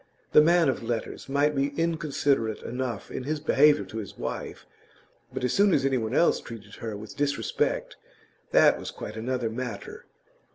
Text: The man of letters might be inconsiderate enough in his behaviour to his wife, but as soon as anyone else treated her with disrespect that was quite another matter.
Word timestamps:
The 0.31 0.41
man 0.41 0.67
of 0.67 0.81
letters 0.81 1.29
might 1.29 1.55
be 1.55 1.79
inconsiderate 1.79 2.63
enough 2.63 3.11
in 3.11 3.21
his 3.25 3.39
behaviour 3.39 3.85
to 3.85 3.97
his 3.99 4.17
wife, 4.17 4.65
but 5.31 5.43
as 5.43 5.53
soon 5.53 5.75
as 5.75 5.85
anyone 5.85 6.15
else 6.15 6.41
treated 6.41 6.73
her 6.77 6.97
with 6.97 7.15
disrespect 7.15 7.97
that 8.49 8.79
was 8.79 8.89
quite 8.89 9.15
another 9.15 9.51
matter. 9.51 10.07